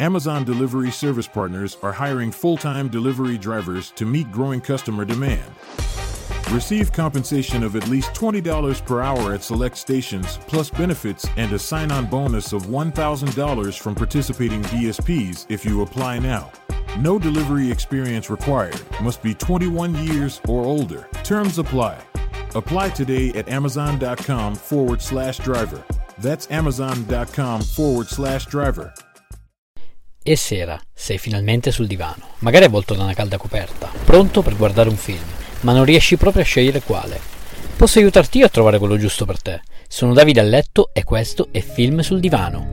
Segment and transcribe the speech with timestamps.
[0.00, 5.44] Amazon Delivery Service Partners are hiring full time delivery drivers to meet growing customer demand.
[6.50, 11.58] Receive compensation of at least $20 per hour at select stations, plus benefits and a
[11.58, 16.50] sign on bonus of $1,000 from participating DSPs if you apply now.
[16.98, 18.80] No delivery experience required.
[19.02, 21.08] Must be 21 years or older.
[21.24, 22.00] Terms apply.
[22.54, 25.84] Apply today at amazon.com forward slash driver.
[26.16, 28.94] That's amazon.com forward slash driver.
[30.22, 34.90] E sera, sei finalmente sul divano, magari avvolto da una calda coperta, pronto per guardare
[34.90, 35.24] un film,
[35.60, 37.18] ma non riesci proprio a scegliere quale.
[37.74, 39.62] Posso aiutarti io a trovare quello giusto per te.
[39.88, 42.66] Sono Davide a letto e questo è Film sul divano.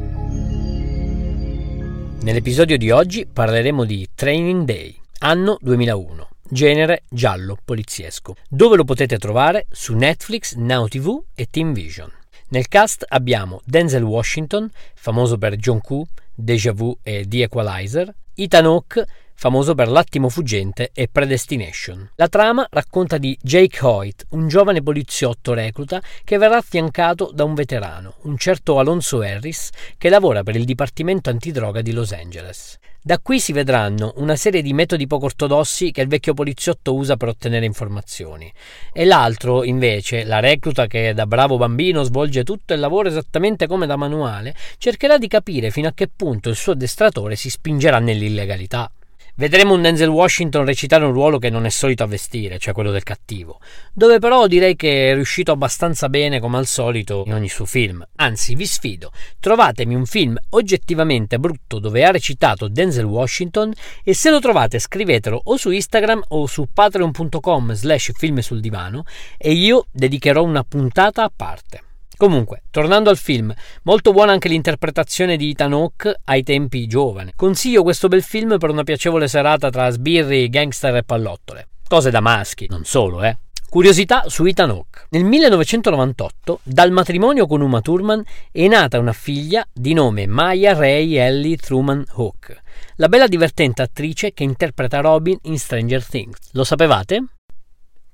[2.21, 8.35] Nell'episodio di oggi parleremo di Training Day, anno 2001, genere giallo poliziesco.
[8.49, 9.67] Dove lo potete trovare?
[9.71, 12.11] Su Netflix, Now TV e Team Vision.
[12.49, 18.65] Nel cast abbiamo Denzel Washington, famoso per John Q, Deja Vu e The Equalizer, Ethan
[18.65, 19.05] Hawke,
[19.39, 22.09] famoso per L'attimo fuggente e Predestination.
[22.15, 27.53] La trama racconta di Jake Hoyt, un giovane poliziotto recluta che verrà affiancato da un
[27.53, 32.79] veterano, un certo Alonso Harris, che lavora per il Dipartimento Antidroga di Los Angeles.
[32.99, 37.15] Da qui si vedranno una serie di metodi poco ortodossi che il vecchio poliziotto usa
[37.15, 38.51] per ottenere informazioni.
[38.91, 43.85] E l'altro, invece, la recluta che da bravo bambino svolge tutto il lavoro esattamente come
[43.85, 48.91] da manuale, cercherà di capire fino a che punto il suo addestratore si spingerà nell'illegalità.
[49.39, 52.89] Vedremo un Denzel Washington recitare un ruolo che non è solito a vestire, cioè quello
[52.89, 53.59] del cattivo,
[53.93, 58.03] dove però direi che è riuscito abbastanza bene come al solito in ogni suo film.
[58.15, 63.71] Anzi, vi sfido, trovatemi un film oggettivamente brutto dove ha recitato Denzel Washington
[64.03, 69.03] e se lo trovate scrivetelo o su Instagram o su patreon.com slash film sul divano
[69.37, 71.86] e io dedicherò una puntata a parte.
[72.17, 73.53] Comunque, tornando al film,
[73.83, 77.33] molto buona anche l'interpretazione di Ethan Hawke ai tempi giovane.
[77.35, 81.67] Consiglio questo bel film per una piacevole serata tra sbirri, gangster e pallottole.
[81.87, 83.37] Cose da maschi, non solo, eh.
[83.69, 85.05] Curiosità su Ethan Hawke.
[85.09, 91.17] Nel 1998, dal matrimonio con Uma Thurman, è nata una figlia di nome Maya Ray
[91.17, 92.61] Ellie Truman Hawke,
[92.95, 96.49] la bella divertente attrice che interpreta Robin in Stranger Things.
[96.53, 97.25] Lo sapevate?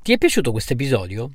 [0.01, 1.29] Ti è piaciuto questo episodio?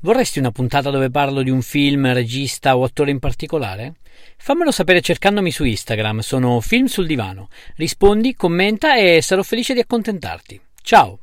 [0.00, 3.96] Vorresti una puntata dove parlo di un film, regista o attore in particolare?
[4.36, 7.48] Fammelo sapere cercandomi su Instagram, sono Film sul Divano.
[7.74, 10.60] Rispondi, commenta e sarò felice di accontentarti.
[10.82, 11.18] Ciao!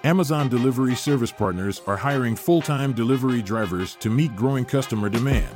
[0.00, 5.54] Amazon Delivery Service Partners are hiring full time delivery drivers to meet growing customer demand.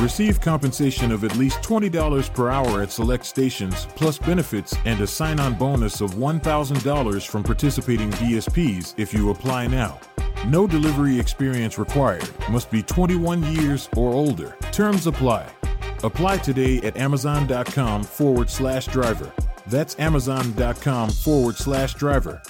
[0.00, 5.06] Receive compensation of at least $20 per hour at select stations, plus benefits and a
[5.06, 9.98] sign on bonus of $1,000 from participating DSPs if you apply now.
[10.46, 12.28] No delivery experience required.
[12.50, 14.56] Must be 21 years or older.
[14.72, 15.48] Terms apply.
[16.02, 19.32] Apply today at amazon.com forward slash driver.
[19.68, 22.42] That's amazon.com forward slash driver.